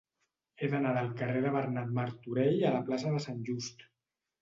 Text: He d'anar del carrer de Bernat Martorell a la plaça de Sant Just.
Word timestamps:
He 0.63 0.69
d'anar 0.71 0.93
del 0.95 1.11
carrer 1.19 1.45
de 1.45 1.53
Bernat 1.57 1.93
Martorell 2.01 2.61
a 2.65 2.75
la 2.79 2.83
plaça 2.91 3.15
de 3.17 3.25
Sant 3.31 3.49
Just. 3.53 3.91